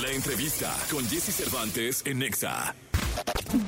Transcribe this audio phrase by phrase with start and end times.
[0.00, 2.74] La entrevista con Jesse Cervantes en Nexa.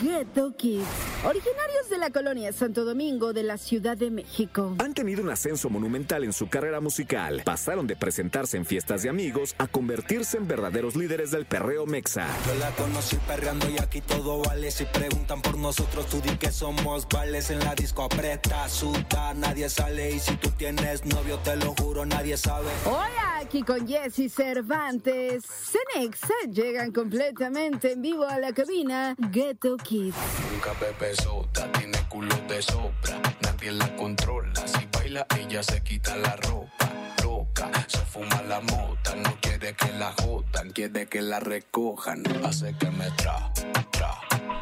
[0.01, 0.87] Ghetto Kids,
[1.25, 4.77] originarios de la colonia Santo Domingo de la Ciudad de México.
[4.79, 7.43] Han tenido un ascenso monumental en su carrera musical.
[7.45, 12.29] Pasaron de presentarse en fiestas de amigos a convertirse en verdaderos líderes del perreo mexa.
[12.47, 14.71] Yo la conocí perreando y aquí todo vale.
[14.71, 17.51] Si preguntan por nosotros, tú di que somos vales.
[17.51, 20.13] En la disco aprieta, suda, nadie sale.
[20.13, 22.69] Y si tú tienes novio, te lo juro, nadie sabe.
[22.85, 25.45] Hola, aquí con Jesse Cervantes.
[25.45, 30.17] Cenexa llegan completamente en vivo a la cabina Ghetto Kids.
[30.51, 34.53] Nunca Pepe Sota tiene culo de sobra, nadie la controla.
[34.67, 36.91] Si baila, ella se quita la ropa.
[37.23, 42.25] Loca, se fuma la mota, no quiere que la jodan, quiere que la recojan.
[42.45, 44.17] Hace que me tra, tra,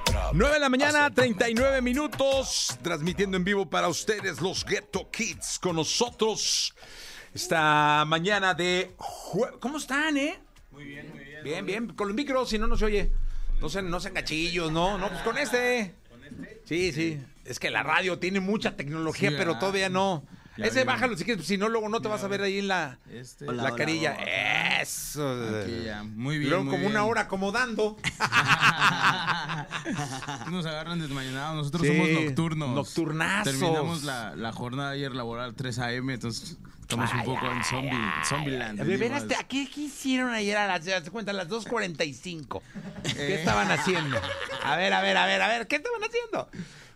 [0.04, 0.30] tra.
[0.34, 5.76] 9 de la mañana, 39 minutos, transmitiendo en vivo para ustedes los Ghetto Kids con
[5.76, 6.74] nosotros
[7.32, 10.38] esta mañana de jue- ¿Cómo están, eh?
[10.72, 11.42] Muy bien, muy bien.
[11.42, 13.10] Bien, bien, con el micro, si no, no se oye.
[13.60, 15.94] No sean, no sean gachillos, no, no, pues con este.
[16.64, 17.20] Sí, sí.
[17.44, 20.24] Es que la radio tiene mucha tecnología, Sí, pero ah, todavía no.
[20.56, 22.98] Ese bájalo si quieres, si no, luego no te vas a ver ahí en la,
[23.10, 23.46] Este.
[23.46, 24.12] la carilla.
[24.82, 25.26] Eso.
[25.62, 26.02] Aquí ya.
[26.02, 26.50] Muy bien.
[26.50, 26.92] Luego muy como bien.
[26.92, 27.96] una hora acomodando.
[30.50, 31.56] Nos agarran desmañanados.
[31.56, 32.74] Nosotros Sí, somos nocturnos.
[32.74, 33.58] nocturnazos.
[33.58, 36.12] Terminamos la, la jornada ayer laboral 3 a.m.
[36.14, 36.58] Entonces
[36.90, 38.80] estamos un poco en zombie, Zombieland.
[38.80, 39.22] A ver, venimos.
[39.22, 42.60] este, ¿a ¿qué, qué hicieron ayer a las, ya se cuenta, a las 2.45?
[43.14, 43.38] ¿Qué Eh.
[43.38, 44.20] estaban haciendo?
[44.64, 46.50] A ver, a ver, a ver, a ver, ¿qué estaban haciendo?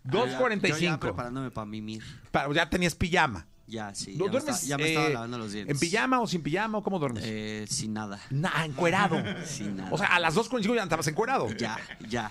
[0.04, 0.98] Yo ya 2.45.
[0.98, 2.02] preparándome para mimir.
[2.30, 3.46] Pa- Ya tenías pijama.
[3.66, 4.14] Ya, sí.
[4.16, 5.74] ¿No Ya me, duermes, estaba, ya me estaba eh, lavando los dientes.
[5.74, 7.24] ¿En pijama o sin pijama o cómo duermes?
[7.26, 8.20] Eh, sin nada.
[8.30, 9.22] Nah, encuerado.
[9.46, 9.88] Sin nada.
[9.92, 11.48] O sea, a las 2.45 ya estabas encuerado.
[11.56, 12.30] Ya, ya.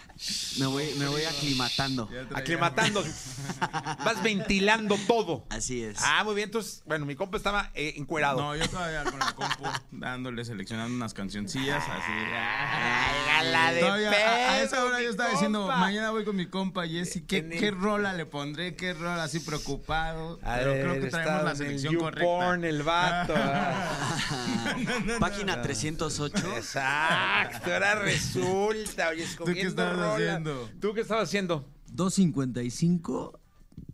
[0.59, 2.09] Me voy, me voy aclimatando.
[2.33, 3.03] Aclimatando.
[4.05, 5.45] Vas ventilando todo.
[5.49, 5.97] Así es.
[6.03, 6.47] Ah, muy bien.
[6.49, 8.39] Entonces, bueno, mi compa estaba eh, encuerado.
[8.41, 12.11] No, yo todavía con la compu dándole, seleccionando unas cancioncillas así.
[12.11, 16.45] Ay, gala de Todavía, a, a esa hora yo estaba diciendo, mañana voy con mi
[16.47, 18.75] compa Jesse, ¿qué, el- qué rola le pondré?
[18.75, 19.23] ¿Qué rola?
[19.23, 20.39] Así preocupado.
[20.43, 22.55] A Pero ver, creo que la en selección el correcta.
[22.55, 23.33] El vato.
[25.19, 26.37] Página 308.
[26.57, 30.13] Exacto, ahora resulta, oye, estabas rola.
[30.13, 30.69] haciendo?
[30.79, 31.65] ¿Tú qué estabas haciendo?
[31.95, 33.39] 2.55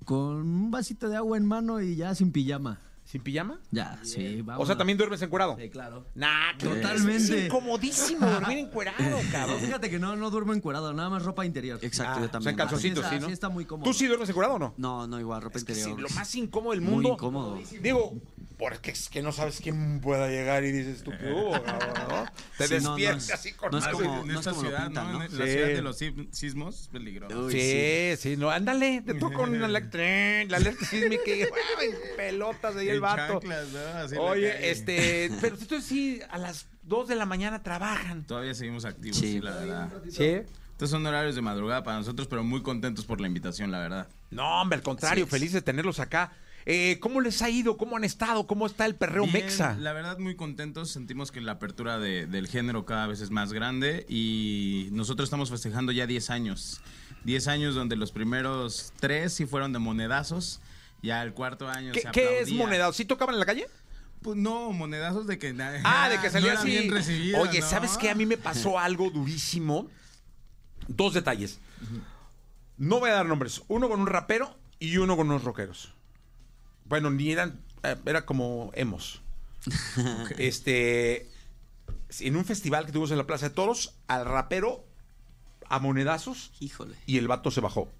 [0.06, 2.82] con un vasito de agua en mano y ya sin pijama.
[3.10, 3.60] ¿Sin pijama?
[3.72, 4.62] Ya, sí, vamos.
[4.64, 5.58] O sea, ¿también duermes encuerado?
[5.60, 6.06] Sí, claro.
[6.14, 7.16] Nah, que- Totalmente.
[7.40, 9.60] Es incomodísimo dormir encuerado, No, cabrón.
[9.62, 11.80] fíjate que no, no duermo encuerado, nada más ropa interior.
[11.82, 12.52] Exacto, Ah, yo o sea, también.
[12.52, 13.26] en calzoncitos, sí, está, ¿no?
[13.26, 13.90] así está muy cómodo.
[13.90, 14.76] ¿Tú sí duermes encuerado o no?
[14.78, 16.02] No, no, igual, ropa Es que sí, interior.
[16.12, 17.10] lo más incómodo del Muy mundo.
[17.14, 17.60] incómodo.
[17.82, 18.14] Digo,
[18.60, 22.26] porque es que no sabes quién pueda llegar y dices tú, ¿qué hubo, cabrón, no?
[22.60, 24.00] Te Sí, no, no despiertas es- así con no es algo.
[24.02, 25.18] como- En no es esta como lo ciudad, pintan, ¿no?
[25.20, 25.24] ¿no?
[25.26, 25.52] En la Sí.
[25.54, 27.40] ciudad de los sis- sismos es peligroso.
[27.46, 31.44] Uy, Sí, sí, no, ándale, te toca una alerta, la alerta sísmica y
[32.18, 33.34] pelotas ahí el En vato.
[33.34, 33.80] chanclas, ¿no?
[34.00, 38.24] Así en la Oye, este, pero ustedes sí a las 2 de la mañana trabajan.
[38.26, 39.34] Todavía seguimos activos, Sí.
[39.34, 39.90] sí, la verdad.
[40.10, 40.42] ¿Sí?
[40.72, 44.08] Estos son horarios de madrugada para nosotros, pero muy contentos por la invitación, la verdad.
[44.32, 46.32] No, hombre, al contrario, feliz de tenerlos acá.
[46.66, 47.78] Eh, ¿Cómo les ha ido?
[47.78, 48.46] ¿Cómo han estado?
[48.46, 49.76] ¿Cómo está el perreo Bien, mexa?
[49.80, 50.92] La verdad, muy contentos.
[50.92, 55.50] Sentimos que la apertura de- del género cada vez es más grande y nosotros estamos
[55.50, 56.82] festejando ya 10 años.
[57.24, 60.62] 10 años donde los primeros tres sí fueron de monedazos.
[61.02, 62.92] Ya el cuarto año ¿Qué, se qué es monedado?
[62.94, 63.68] ¿Sí tocaban en la calle?
[64.22, 65.56] Pues no, monedazos de que...
[65.86, 66.70] Ah, de que salía no así.
[66.70, 67.66] bien recibido, Oye, ¿no?
[67.68, 68.10] ¿sabes qué?
[68.10, 69.88] A mí me pasó algo durísimo.
[70.88, 71.60] Dos detalles.
[72.78, 73.62] No voy a dar nombres.
[73.68, 75.94] Uno con un rapero y uno con unos rockeros.
[76.86, 77.62] Bueno, ni eran.
[77.84, 79.22] eh, era como hemos.
[80.38, 81.30] Este.
[82.20, 84.86] En un festival que tuvimos en la Plaza de Toros, al rapero
[85.68, 86.96] a monedazos Híjole.
[87.06, 87.92] y el vato se bajó.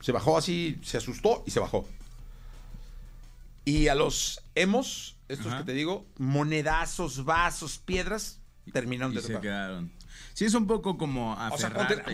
[0.00, 1.86] Se bajó así, se asustó y se bajó.
[3.64, 5.58] Y a los hemos, estos Ajá.
[5.58, 8.38] que te digo, monedazos, vasos, piedras,
[8.72, 9.42] terminaron Y de se tocar.
[9.42, 9.92] quedaron.
[10.34, 11.70] Sí, es un poco como O sea,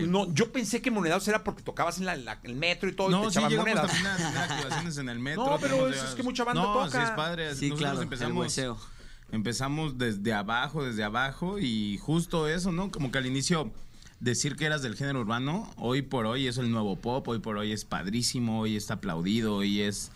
[0.07, 3.07] no, yo pensé que monedazos era porque tocabas en la- la- el metro y todo
[3.07, 3.91] y te No, sí echaban llegamos monedas.
[3.91, 5.45] también a tener activaciones en el metro.
[5.45, 6.91] No, pero eso es que mucha banda no, toca.
[6.91, 7.55] sí es padre.
[7.55, 8.59] Sí, Nosotros claro, empezamos,
[9.31, 12.89] empezamos desde abajo, desde abajo y justo eso, ¿no?
[12.89, 13.71] Como que al inicio
[14.19, 17.57] decir que eras del género urbano, hoy por hoy es el nuevo pop, hoy por
[17.57, 20.11] hoy es padrísimo, hoy está aplaudido, hoy es,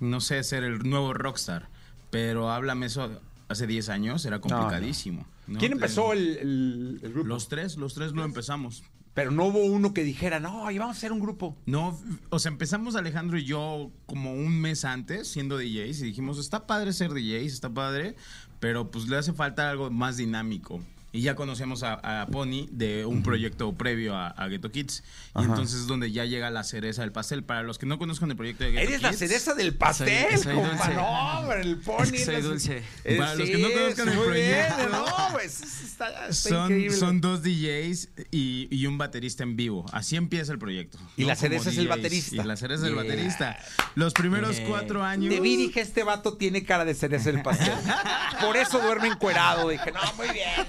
[0.00, 1.68] no sé, ser el nuevo rockstar.
[2.10, 5.26] Pero háblame eso hace 10 años, era complicadísimo.
[5.46, 5.58] ¿no?
[5.58, 7.28] ¿Quién empezó el, el- el grupo?
[7.28, 8.82] Los tres, los tres lo empezamos.
[9.14, 11.56] Pero no hubo uno que dijera, no, oye, vamos a hacer un grupo.
[11.66, 11.98] No,
[12.30, 16.66] o sea, empezamos Alejandro y yo como un mes antes siendo DJs y dijimos, está
[16.68, 18.14] padre ser DJs, está padre,
[18.60, 20.80] pero pues le hace falta algo más dinámico.
[21.18, 25.02] Y ya conocíamos a, a Pony de un proyecto previo a, a Ghetto Kids.
[25.34, 25.46] Y Ajá.
[25.48, 27.42] entonces es donde ya llega la cereza del pastel.
[27.42, 30.28] Para los que no conozcan el proyecto de Ghetto Eres la Kids, cereza del pastel,
[30.36, 30.70] Soy- soy compa.
[30.76, 30.94] dulce.
[30.94, 32.02] No, hombre, el pony.
[32.04, 32.84] Es que soy dulce.
[33.18, 34.76] Para los sí, que no conozcan el proyecto.
[34.76, 36.96] bien, no, pues está, está Son, increíble.
[36.96, 39.86] son dos DJs y, y un baterista en vivo.
[39.92, 40.98] Así empieza el proyecto.
[41.16, 41.96] Y la Como cereza es el DJs.
[41.96, 42.36] baterista.
[42.36, 43.02] Y la cereza es el Yeah.
[43.02, 43.58] baterista.
[43.96, 44.68] Los primeros Yeah.
[44.68, 45.34] cuatro años.
[45.34, 47.72] Te vi y dije, este vato tiene cara de cereza del pastel.
[48.40, 49.68] Por eso duerme encuerado.
[49.68, 50.64] Dije, no, muy bien.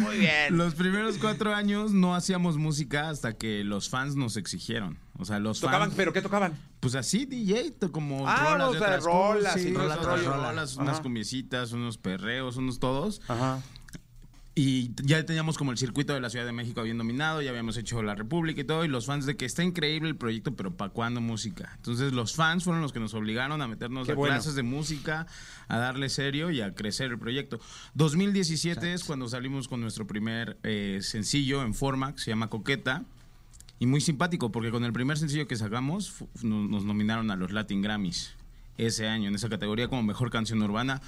[0.00, 0.56] Muy bien.
[0.56, 4.98] Los primeros cuatro años no hacíamos música hasta que los fans nos exigieron.
[5.18, 5.88] O sea, los ¿Tocaban?
[5.88, 5.94] fans.
[5.96, 6.52] ¿Pero qué tocaban?
[6.80, 10.32] Pues así, DJ, como Ah, rolas o de sea, otras rolas sí, rollo.
[10.32, 10.82] rolas, Ajá.
[10.82, 13.20] unas cumbiecitas, unos perreos, unos todos.
[13.28, 13.60] Ajá.
[14.54, 17.78] Y ya teníamos como el circuito de la Ciudad de México bien dominado, ya habíamos
[17.78, 20.76] hecho la República y todo, y los fans de que está increíble el proyecto, pero
[20.76, 21.72] ¿para cuándo música?
[21.76, 24.34] Entonces los fans fueron los que nos obligaron a meternos Qué a bueno.
[24.34, 25.26] clases de música,
[25.68, 27.60] a darle serio y a crecer el proyecto.
[27.94, 33.04] 2017 es cuando salimos con nuestro primer eh, sencillo en forma, que se llama Coqueta.
[33.78, 37.82] Y muy simpático, porque con el primer sencillo que sacamos nos nominaron a los Latin
[37.82, 38.34] Grammys
[38.78, 41.00] ese año, en esa categoría como Mejor Canción Urbana,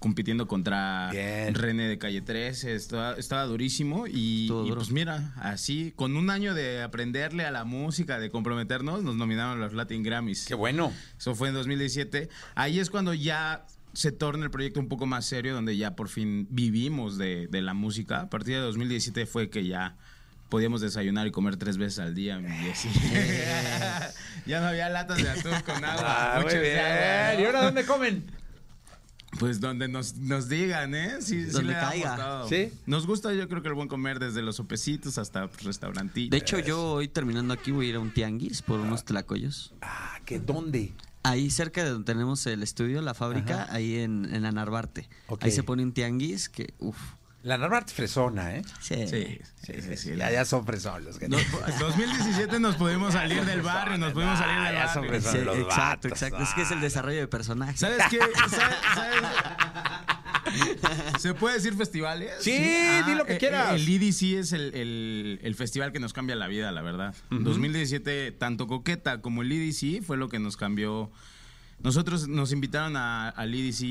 [0.00, 1.54] compitiendo contra Bien.
[1.54, 2.74] René de Calle 13.
[2.74, 7.64] Estaba, estaba durísimo y, y pues mira, así, con un año de aprenderle a la
[7.64, 10.46] música, de comprometernos, nos nominaron a los Latin Grammys.
[10.46, 10.92] Qué bueno.
[11.16, 12.28] Eso fue en 2017.
[12.56, 16.08] Ahí es cuando ya se torna el proyecto un poco más serio, donde ya por
[16.08, 18.22] fin vivimos de, de la música.
[18.22, 19.96] A partir de 2017 fue que ya
[20.48, 22.40] podíamos desayunar y comer tres veces al día.
[22.62, 22.88] Jessy.
[24.46, 26.36] ya no había latas de atún con agua.
[26.36, 27.36] Ah, muy agua, bien.
[27.36, 27.42] ¿no?
[27.42, 28.39] ¿Y ahora dónde comen?
[29.38, 31.16] Pues donde nos, nos digan, ¿eh?
[31.20, 32.44] Sí, sí Donde le damos caiga.
[32.48, 32.72] ¿Sí?
[32.86, 36.30] Nos gusta, yo creo que el buen comer desde los sopecitos hasta pues, restaurantitos.
[36.30, 39.72] De hecho, yo hoy terminando aquí voy a ir a un tianguis por unos tlacoyos.
[39.82, 40.92] Ah, ¿qué dónde?
[41.22, 45.08] Ahí cerca de donde tenemos el estudio, la fábrica, ahí en, en la Narvarte.
[45.28, 45.44] Ok.
[45.44, 46.98] Ahí se pone un tianguis que, uff.
[47.42, 48.62] La Narvarte fresona, ¿eh?
[48.80, 49.06] Sí.
[49.08, 49.96] Sí, sí, sí.
[49.96, 50.16] sí.
[50.16, 51.38] Ya, ya son fresones los que No,
[51.78, 55.20] 2017 nos pudimos salir del barrio, nos pudimos salir del Ah, ya son barrio.
[55.22, 55.40] fresones.
[55.40, 56.42] Sí, Son los exacto, vatos, exacto.
[56.42, 57.76] Es que es el desarrollo de personaje.
[57.78, 58.18] ¿Sabes qué?
[58.50, 59.20] ¿Sabes- sabes?
[61.20, 62.30] ¿Se puede decir festivales?
[62.40, 62.50] Sí,
[63.06, 63.72] di lo que eh, quieras.
[63.74, 67.14] El EDC es el, el- el festival que nos cambia la vida, la verdad.
[67.30, 71.10] 2017, tanto Coqueta como el EDC fue lo que nos cambió.
[71.78, 73.82] Nosotros nos invitaron a- al EDC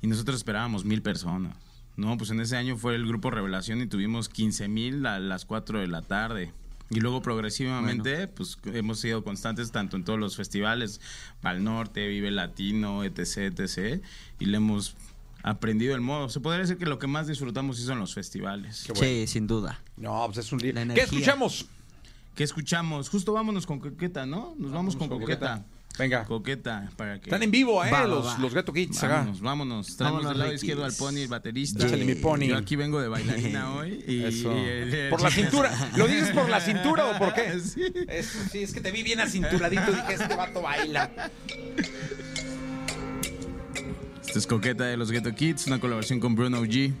[0.00, 1.54] y nosotros esperábamos mil personas.
[1.98, 5.44] No, pues en ese año fue el grupo Revelación y tuvimos 15 mil a las
[5.44, 6.52] 4 de la tarde.
[6.90, 11.00] Y luego progresivamente, pues hemos sido constantes tanto en todos los festivales,
[11.40, 14.00] Pal Norte, Vive Latino, etc, etc.
[14.38, 14.94] Y le hemos
[15.42, 16.28] aprendido el modo.
[16.28, 18.86] Se podría decir que lo que más disfrutamos sí son los festivales.
[18.86, 19.02] Bueno.
[19.02, 19.82] Sí, sin duda.
[19.96, 20.60] No, pues es un.
[20.72, 21.66] La ¿Qué escuchamos?
[22.36, 23.08] ¿Qué escuchamos?
[23.08, 24.54] Justo vámonos con Coqueta, ¿no?
[24.56, 25.64] Nos vamos, con, con Coqueta.
[25.64, 25.77] Coqueta.
[25.98, 26.24] Venga.
[26.24, 27.24] Coqueta, para que...
[27.24, 27.90] Están en vivo, ¿eh?
[27.90, 28.38] Va, los, va.
[28.38, 29.14] los Ghetto Kids acá.
[29.16, 29.96] Vámonos, vámonos.
[29.96, 31.86] Traemos Vámonos, del lado izquierdo al Pony, el baterista.
[31.86, 32.46] Échale mi Pony.
[32.46, 34.04] Yo aquí vengo de bailarina hoy.
[34.06, 34.52] Y, Eso.
[34.56, 35.90] y el- el- ¿Por la cintura?
[35.96, 37.58] ¿Lo dices por la cintura o por qué?
[37.68, 37.82] Sí.
[38.08, 41.10] Eso, sí, es que te vi bien acinturadito y dije, este vato baila.
[44.26, 46.92] Esta es Coqueta de los Ghetto Kids, una colaboración con Bruno G.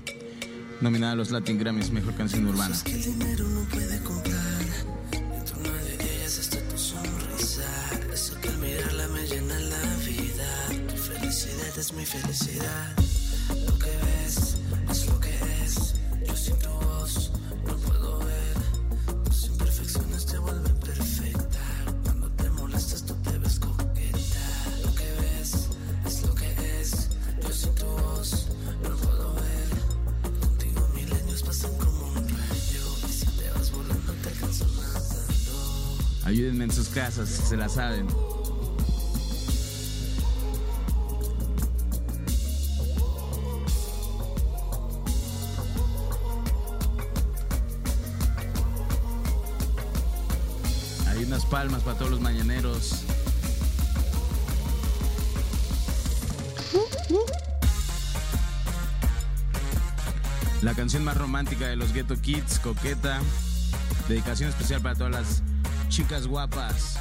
[0.80, 2.74] Nominada a los Latin Grammys, Mejor Canción Urbana.
[2.84, 4.00] que el dinero no puede
[12.08, 12.96] felicidad.
[13.66, 14.56] Lo que ves
[14.90, 15.94] es lo que es.
[16.26, 17.30] Yo sin tu voz
[17.66, 18.56] no puedo ver.
[19.24, 21.60] Tus imperfecciones te vuelven perfecta.
[22.04, 24.46] Cuando te molestas tú te ves coqueta.
[24.84, 25.68] Lo que ves
[26.06, 27.10] es lo que es.
[27.42, 28.46] Yo sin tu voz
[28.82, 29.68] no puedo ver.
[30.40, 36.64] Contigo milenios pasan como un rayo Y si te vas volando te alcanzo nadando Ayúdenme
[36.64, 38.06] en sus casas, se la saben.
[60.62, 63.20] La canción más romántica de los Ghetto Kids, Coqueta.
[64.08, 65.42] Dedicación especial para todas las
[65.88, 66.98] chicas guapas.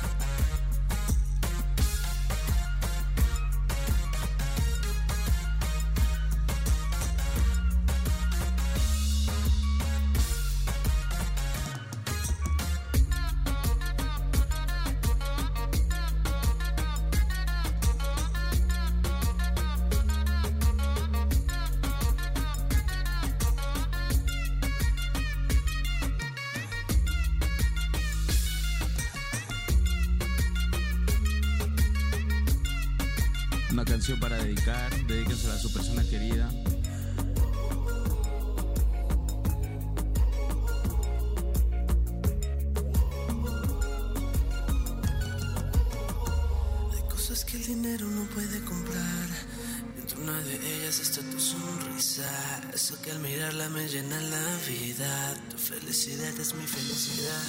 [52.96, 55.34] Que al mirarla me llena la vida.
[55.50, 57.44] Tu felicidad es mi felicidad.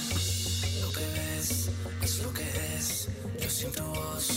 [0.81, 1.69] Lo que ves
[2.01, 2.43] es lo que
[2.75, 3.07] es.
[3.41, 4.27] Yo sin tu voz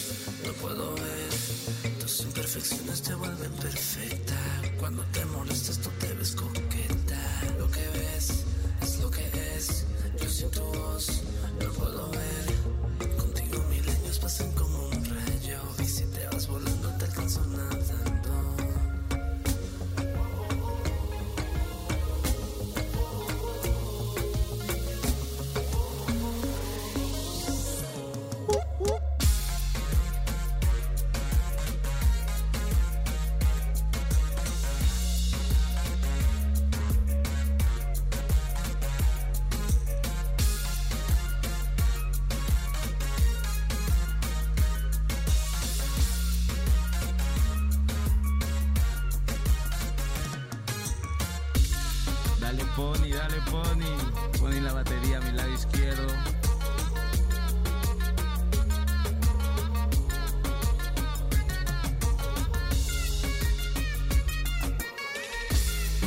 [0.47, 1.99] no puedo ver.
[1.99, 4.39] Tus imperfecciones te vuelven perfecta.
[4.79, 7.43] Cuando te molestas tú te ves coqueta.
[7.59, 8.45] Lo que ves
[8.81, 9.85] es lo que es.
[10.21, 11.23] Yo sin tu voz
[11.61, 12.42] no puedo ver.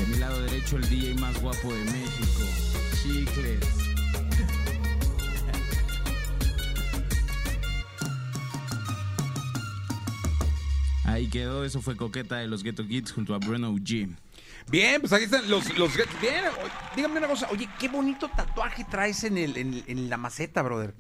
[0.06, 2.44] A mi lado derecho el DJ más guapo de México.
[3.04, 3.66] Chicles.
[11.06, 14.10] Ahí quedó, eso fue Coqueta de los Ghetto Kids junto a Bruno G.
[14.72, 16.44] Bien, pues aquí están los, los bien.
[16.96, 20.96] Dígame una cosa, oye, qué bonito tatuaje traes en el, en, en la maceta, brother.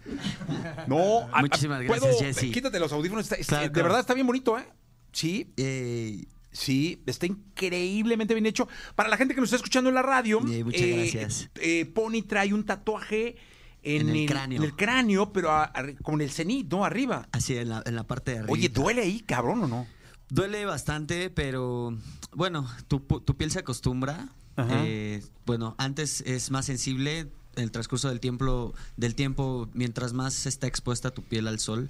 [0.87, 2.51] No, a- Muchísimas ¿puedo- gracias, Jesse.
[2.53, 4.67] Quítate los audífonos, está- está- Claro, de verdad está bien bonito, ¿eh?
[5.11, 5.51] Sí.
[5.57, 6.23] Eh,
[6.55, 8.67] Sí, está increíblemente bien hecho.
[8.95, 11.49] Para la gente que nos está escuchando en la radio, Eh, muchas gracias.
[11.55, 13.35] eh, Pony trae un tatuaje
[13.83, 14.57] en, En el cráneo.
[14.59, 16.85] en el cráneo, pero a- a- con el cenit, ¿no?
[16.85, 17.27] Arriba.
[17.33, 18.53] así en la, en la parte de arriba.
[18.53, 19.85] Oye, ¿duele ahí, cabrón, o no?
[20.29, 21.95] Duele bastante, pero
[22.33, 24.29] bueno, tu, tu piel se acostumbra.
[24.57, 27.27] Eh, bueno, antes es más sensible.
[27.55, 31.89] El transcurso del tiempo, del tiempo, mientras más está expuesta tu piel al sol,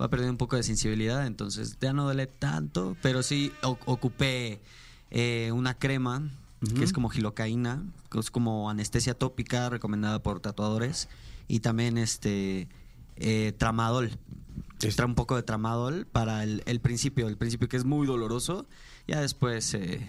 [0.00, 1.26] va a perder un poco de sensibilidad.
[1.26, 4.60] Entonces ya no duele tanto, pero sí ocupé
[5.10, 6.30] eh, una crema
[6.74, 11.08] que es como gilocaína, que es como anestesia tópica recomendada por tatuadores
[11.46, 12.68] y también este
[13.16, 14.18] eh, tramadol.
[14.82, 18.66] Extra un poco de tramadol para el, el principio, el principio que es muy doloroso.
[19.06, 20.06] Ya después, eh,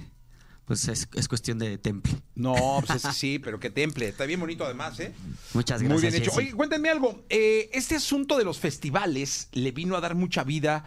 [0.67, 2.13] pues es, es cuestión de temple.
[2.35, 4.07] No, pues es- sí, pero qué temple.
[4.09, 5.13] Está bien bonito además, ¿eh?
[5.55, 6.11] Muchas Muy gracias.
[6.13, 6.31] bien hecho.
[6.35, 7.23] Oye, cuéntenme algo.
[7.29, 10.83] Eh, este asunto de los festivales le vino a dar mucha vida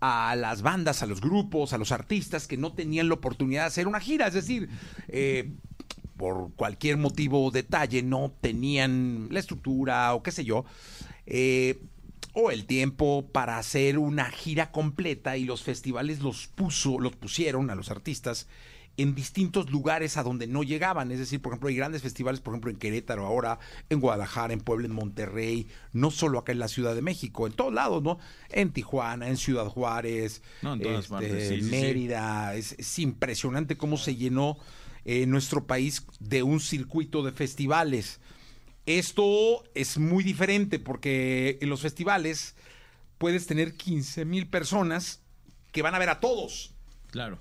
[0.00, 3.66] a las bandas, a los grupos, a los artistas que no tenían la oportunidad de
[3.68, 4.26] hacer una gira.
[4.28, 4.68] Es decir,
[5.08, 5.50] eh,
[6.16, 10.64] por cualquier motivo o detalle no tenían la estructura o qué sé yo.
[11.26, 11.80] eh,
[12.34, 17.68] o el tiempo para hacer una gira completa y los festivales los puso, los pusieron
[17.68, 18.46] a los artistas
[18.96, 21.10] en distintos lugares a donde no llegaban.
[21.10, 23.58] Es decir, por ejemplo, hay grandes festivales, por ejemplo, en Querétaro ahora,
[23.88, 27.52] en Guadalajara, en Puebla, en Monterrey, no solo acá en la Ciudad de México, en
[27.52, 28.18] todos lados, ¿no?
[28.50, 31.70] En Tijuana, en Ciudad Juárez, No, en todas este, partes, sí, sí, sí.
[31.70, 32.54] Mérida.
[32.54, 34.58] Es, es impresionante cómo se llenó
[35.04, 38.20] eh, nuestro país de un circuito de festivales.
[38.84, 42.56] Esto es muy diferente porque en los festivales
[43.18, 45.20] puedes tener 15 mil personas
[45.70, 46.74] que van a ver a todos
[47.12, 47.38] Claro.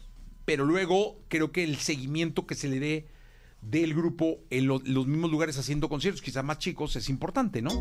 [0.52, 3.08] Pero luego creo que el seguimiento que se le dé
[3.62, 7.72] del grupo en lo- los mismos lugares haciendo conciertos, quizás más chicos, es importante, ¿no?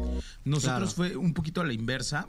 [0.44, 2.28] Nosotros fue un poquito a la inversa.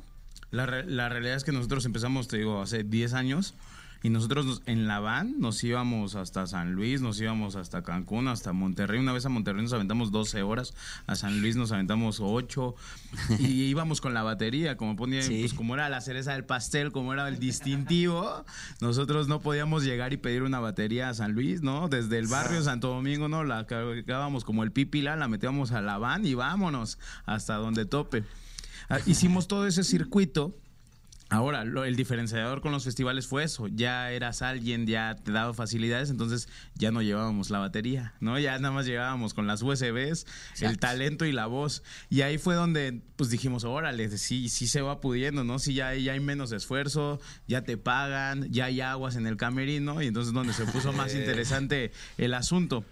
[0.50, 3.54] La, re- la realidad es que nosotros empezamos, te digo, hace 10 años.
[4.04, 8.28] Y nosotros nos- en la van nos íbamos hasta San Luis, nos íbamos hasta Cancún,
[8.30, 9.00] hasta Monterrey.
[9.00, 10.74] Una vez a Monterrey nos aventamos 12 horas,
[11.06, 12.74] a San Luis nos aventamos 8.
[13.38, 15.42] Y íbamos con la batería, como ponía, Sí.
[15.42, 18.44] pues como era la cereza del pastel, como era el distintivo.
[18.80, 21.88] Nosotros no podíamos llegar y pedir una batería a San Luis, ¿no?
[21.88, 23.44] Desde el barrio Santo Domingo, ¿no?
[23.44, 28.24] La cargábamos como el pipila, la metíamos a la van y vámonos hasta donde tope.
[28.90, 30.58] Ah, Hicimos todo ese circuito.
[31.32, 33.68] Ahora, lo- el diferenciador con los festivales fue eso.
[33.70, 38.38] Ya eras alguien, ya te daba facilidades, entonces ya no llevábamos la batería, ¿no?
[38.38, 40.26] Ya nada más llegábamos con las USBs,
[40.60, 41.84] el talento y la voz.
[42.10, 45.58] Y ahí fue donde, pues dijimos, órale, sí, sí se va pudiendo, ¿no?
[45.58, 49.38] Sí, ya, hay- ya hay menos esfuerzo, ya te pagan, ya hay aguas en el
[49.38, 52.84] camerino, y entonces donde se puso más interesante el asunto.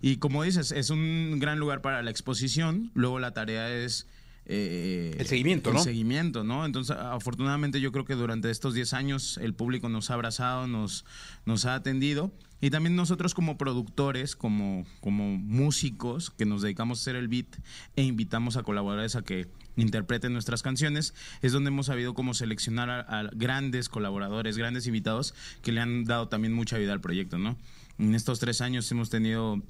[0.00, 2.92] Y como dices, es un gran lugar para la exposición.
[2.94, 4.06] Luego la tarea es
[4.50, 5.82] eh, El seguimiento, el ¿no?
[5.82, 6.64] seguimiento, ¿no?
[6.64, 11.04] Entonces, afortunadamente yo creo que durante estos 10 años el público nos ha abrazado, nos,
[11.44, 12.32] nos ha atendido.
[12.60, 17.46] Y también nosotros como productores, como, como músicos que nos dedicamos a hacer el beat
[17.94, 22.90] e invitamos a colaboradores a que interpreten nuestras canciones, es donde hemos sabido cómo seleccionar
[22.90, 27.38] a, a grandes colaboradores, grandes invitados que le han dado también mucha vida al proyecto,
[27.38, 27.56] ¿no?
[27.98, 29.62] En estos tres años hemos tenido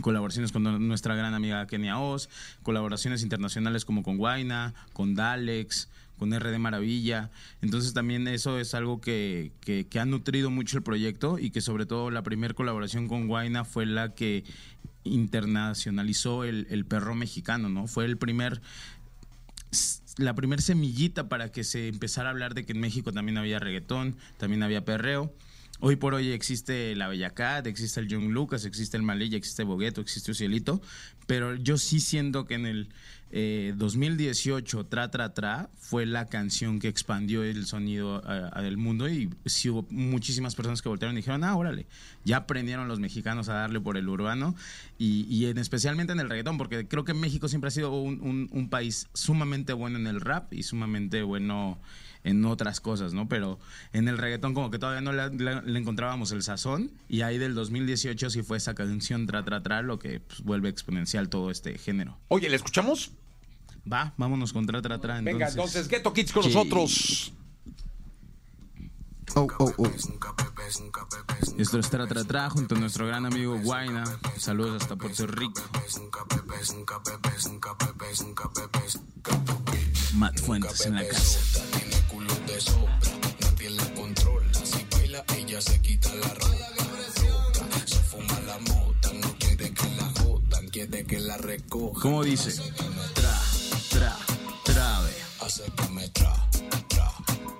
[0.00, 2.28] colaboraciones con nuestra gran amiga Kenia Oz,
[2.62, 5.88] colaboraciones internacionales como con Guaina, con Dalex,
[6.18, 7.30] con RD Maravilla.
[7.62, 11.60] Entonces también eso es algo que, que, que ha nutrido mucho el proyecto y que
[11.60, 14.44] sobre todo la primera colaboración con Guaina fue la que
[15.04, 17.86] internacionalizó el, el perro mexicano, ¿no?
[17.86, 18.60] Fue el primer
[20.18, 23.58] la primer semillita para que se empezara a hablar de que en México también había
[23.58, 25.32] reggaetón, también había perreo.
[25.80, 29.62] Hoy por hoy existe la Bella Cat, existe el John Lucas, existe el Malilla, existe
[29.62, 30.80] Bogueto, existe Ucielito,
[31.26, 32.88] pero yo sí siento que en el
[33.32, 38.22] eh, 2018 Tra Tra Tra fue la canción que expandió el sonido
[38.60, 41.86] del mundo y sí hubo muchísimas personas que voltearon y dijeron, ah, órale,
[42.24, 44.54] ya aprendieron los mexicanos a darle por el urbano
[44.98, 49.08] y, en, especialmente en el reggaetón, porque creo que México siempre ha sido un, país
[49.12, 51.78] sumamente bueno en el rap y sumamente bueno
[52.24, 53.28] en otras cosas, ¿no?
[53.28, 53.60] Pero
[53.92, 58.30] en el reggaetón como que todavía no le encontrábamos el sazón y ahí del 2018
[58.30, 62.18] sí fue esa canción Tra Tra Tra lo que pues, vuelve exponencial todo este género.
[62.28, 63.12] Oye, ¿le escuchamos?
[63.90, 65.18] Va, vámonos con Tra Tra Tra.
[65.18, 65.32] Entonces.
[65.38, 66.48] Venga, entonces, Ghetto Kids con Sí.
[66.48, 67.32] nosotros.
[69.34, 69.90] Oh, oh, oh.
[71.58, 74.04] Esto es Tra Tra Tra junto a nuestro gran amigo Guaina.
[74.38, 75.60] Saludos hasta Puerto Rico.
[80.14, 81.38] Matt Fuentes en la casa.
[81.78, 82.98] Tiene culo de sobra,
[83.42, 84.54] nadie la controla.
[84.54, 86.46] Si baila, ella se quita la ropa.
[87.22, 92.00] Roca, se fuma la mota, no quiere que la jodan, quiere que la recoja.
[92.00, 92.54] ¿Cómo dice?
[95.56, 96.34] Hace que me tra,
[96.86, 97.12] tra,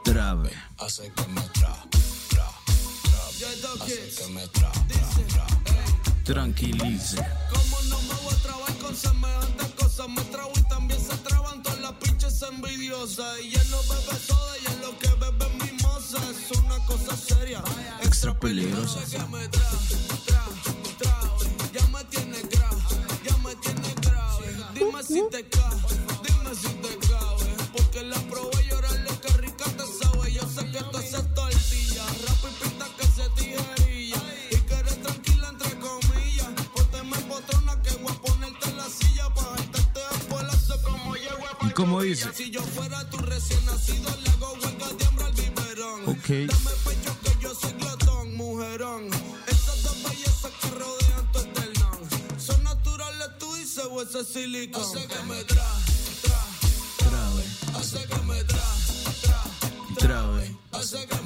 [0.05, 0.51] trave.
[0.77, 1.75] hace que me tra,
[2.29, 2.53] tra,
[3.09, 3.25] tra.
[3.81, 6.23] Hace que me tra, tra, tra.
[6.25, 7.17] Tranquilice.
[7.51, 11.63] Como no me voy a trabar con semejantes cosas, me trago y también se traban
[11.63, 13.41] todas las pinches envidiosas.
[13.41, 16.19] Y ya no bebe soda, y es lo que bebe es mimosa.
[16.31, 17.65] Es una cosa seria,
[18.03, 19.01] Extra peligrosa.
[19.11, 19.71] que me tra,
[20.27, 20.45] tra,
[20.99, 21.51] trave.
[21.73, 22.83] Ya me tiene grave,
[23.25, 24.55] ya me tiene grave.
[24.75, 25.66] Dime si te cae,
[41.77, 42.33] ¿Y cómo dice?
[42.33, 46.03] Si yo fuera tu recién nacido, le hago huelga de hambre al biberón.
[46.09, 46.29] Ok.
[46.49, 49.11] Dame pecho que yo soy glotón, mujerón.
[49.47, 51.99] Estas dos bellezas que rodean tu esternón.
[52.39, 54.81] Son naturales, tú dices, o ese silicón.
[54.83, 55.67] Hace que me tra,
[56.23, 56.41] tra,
[56.97, 57.45] Trave,
[57.79, 58.65] hace que me tra,
[59.21, 59.43] tra,
[59.99, 60.57] trave.
[60.73, 61.21] hace que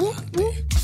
[0.00, 0.79] Rap.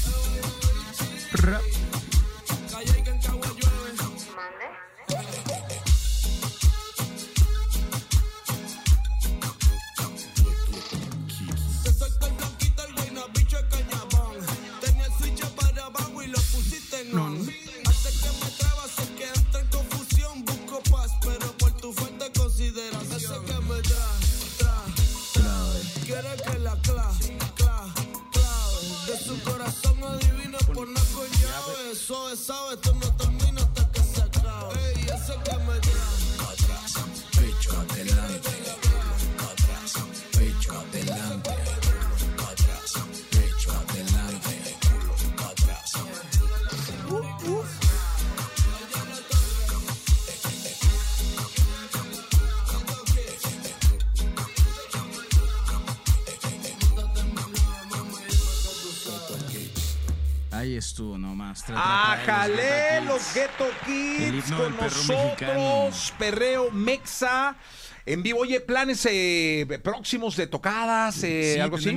[61.55, 63.01] Tra, tra, tra, ¡Ájale!
[63.03, 66.13] los Ghetto Kids con nosotros.
[66.19, 67.57] Perreo, Mexa.
[68.05, 71.91] En vivo, oye, planes eh, próximos de tocadas, eh, Sí, algo así.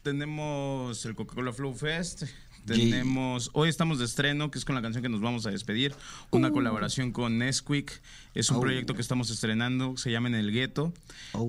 [0.00, 2.22] tenemos el Coca-Cola Flow Fest.
[2.66, 5.94] Tenemos, hoy estamos de estreno, que es con la canción que nos vamos a despedir,
[6.30, 8.00] una colaboración con Nesquik.
[8.34, 8.60] Es un Oh.
[8.60, 10.92] proyecto que estamos estrenando, se llama En el Gueto.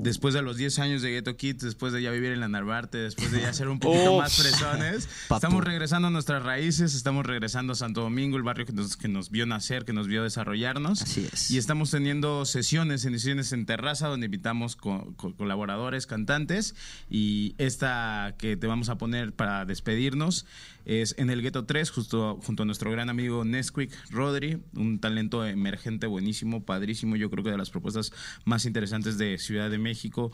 [0.04, 2.98] Después de los 10 años de Ghetto Kids, después de ya vivir en la Narvarte,
[2.98, 4.22] después de ya ser un poquito Oh.
[4.22, 8.72] más fresones, estamos regresando a nuestras raíces, estamos regresando a Santo Domingo, el barrio que
[8.74, 11.02] nos, que nos vio nacer, que nos vio desarrollarnos.
[11.02, 11.52] Así es.
[11.52, 16.76] Y estamos teniendo sesiones, sesiones en terraza, donde invitamos co- co- colaboradores, cantantes.
[17.10, 20.46] Y esta que te vamos a poner para despedirnos
[20.86, 25.46] es en el Gueto 3, justo junto a nuestro gran amigo Nesquik Rodri, un talento
[25.46, 27.16] emergente buenísimo, padrísimo.
[27.16, 28.12] Yo creo que de las propuestas
[28.46, 30.32] más interesantes de Ciudad de México.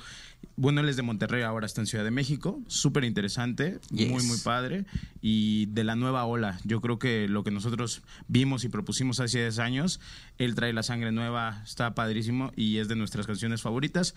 [0.55, 2.61] Bueno, él es de Monterrey, ahora está en Ciudad de México.
[2.67, 4.09] Súper interesante, Yes.
[4.09, 4.85] muy, muy padre.
[5.21, 9.39] Y de la nueva ola, yo creo que lo que nosotros vimos y propusimos hace
[9.39, 9.99] 10 años,
[10.37, 14.15] él trae la sangre nueva, está padrísimo y es de nuestras canciones favoritas.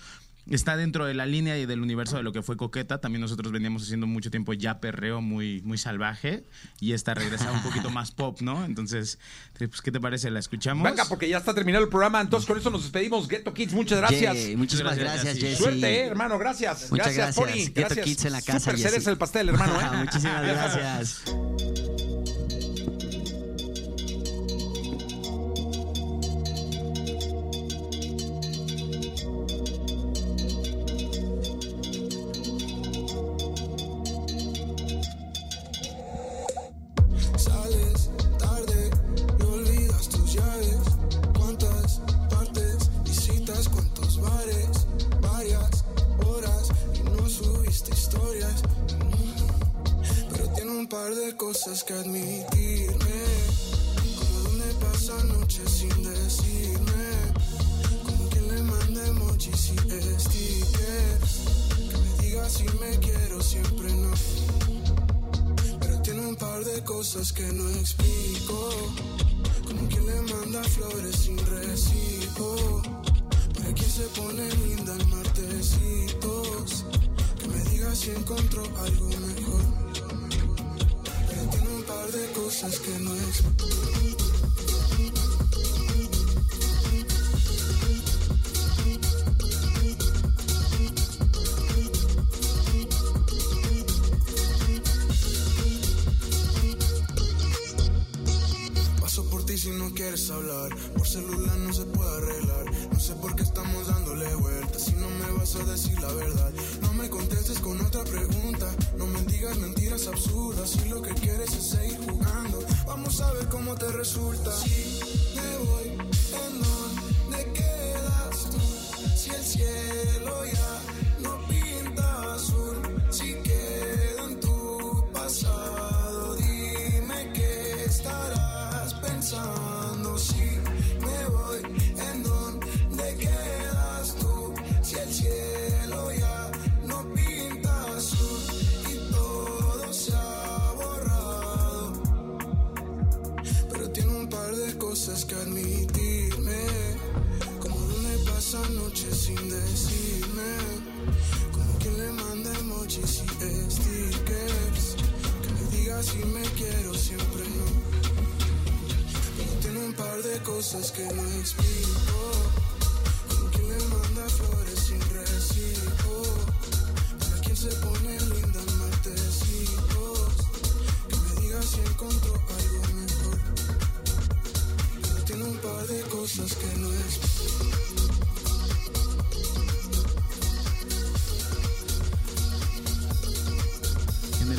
[0.48, 3.00] Está dentro de la línea y del universo de lo que fue Coqueta.
[3.00, 6.44] También nosotros veníamos haciendo mucho tiempo ya perreo muy, muy salvaje
[6.80, 8.64] y esta regresa un poquito más pop, ¿no?
[8.64, 9.18] Entonces,
[9.59, 10.30] pues, ¿qué te parece?
[10.30, 10.85] ¿La escuchamos?
[10.85, 12.20] Venga, porque ya está terminado el programa.
[12.20, 13.26] Entonces, con eso nos despedimos.
[13.26, 14.35] Ghetto Kids, muchas gracias.
[14.35, 15.59] Yay, muchísimas Muchas gracias, gracias, Jesse.
[15.59, 16.38] Suerte, eh, hermano.
[16.38, 16.90] Gracias.
[16.90, 17.46] Muchas gracias, gracias.
[17.46, 17.64] Pony.
[17.64, 18.06] Ghetto Gracias.
[18.06, 19.06] Kids en la casa, Super Jesse.
[19.06, 19.80] el pastel, hermano.
[19.80, 19.96] ¿eh?
[20.04, 21.24] Muchísimas gracias.
[50.96, 53.20] Par de cosas que admitirme.
[54.18, 57.06] Como donde pasa noches sin decirme.
[58.06, 59.76] Como quien le manda emojis y
[60.24, 61.32] stickers.
[61.90, 64.12] Que me diga si me quiero, siempre no.
[65.80, 68.59] Pero tiene un par de cosas que no explico.
[69.66, 72.82] Como quien le manda flores sin recibo.
[73.54, 76.85] Para quien se pone linda en martesitos.
[77.38, 79.15] Que me diga si encontró algo
[82.12, 84.36] de cosas que no explico.
[100.06, 100.70] Quieres hablar.
[100.96, 102.64] Por celular no se puede arreglar.
[102.92, 104.84] No sé por qué estamos dándole vueltas.
[104.84, 108.72] Si no me vas a decir la verdad, no me contestes con otra pregunta.
[108.96, 110.70] No me digas mentiras absurdas.
[110.70, 114.52] Si lo que quieres es seguir jugando, vamos a ver cómo te resulta.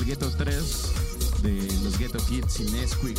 [0.08, 1.52] Ghetto 3 de
[1.84, 3.18] los Ghetto Kids y Nesquik.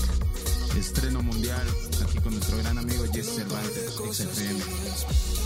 [0.75, 1.67] Estreno mundial
[2.03, 5.38] aquí con nuestro gran amigo Jesse Cervantes, XFM.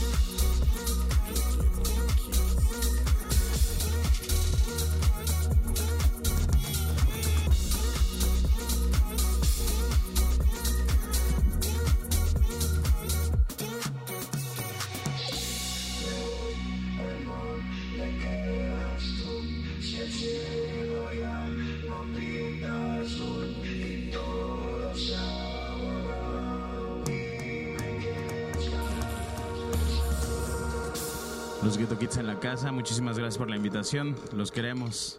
[32.71, 34.15] Muchísimas gracias por la invitación.
[34.37, 35.19] Los queremos.